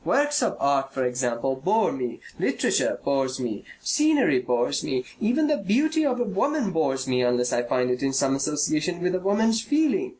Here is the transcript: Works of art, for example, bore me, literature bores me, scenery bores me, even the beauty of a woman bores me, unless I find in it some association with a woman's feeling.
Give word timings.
Works 0.03 0.41
of 0.41 0.57
art, 0.59 0.91
for 0.91 1.05
example, 1.05 1.55
bore 1.55 1.91
me, 1.91 2.21
literature 2.39 2.99
bores 3.03 3.39
me, 3.39 3.63
scenery 3.81 4.39
bores 4.39 4.83
me, 4.83 5.05
even 5.19 5.45
the 5.45 5.57
beauty 5.57 6.03
of 6.03 6.19
a 6.19 6.23
woman 6.23 6.71
bores 6.71 7.07
me, 7.07 7.21
unless 7.21 7.53
I 7.53 7.61
find 7.61 7.91
in 7.91 8.03
it 8.03 8.13
some 8.15 8.35
association 8.35 8.99
with 9.03 9.13
a 9.13 9.19
woman's 9.19 9.61
feeling. 9.61 10.09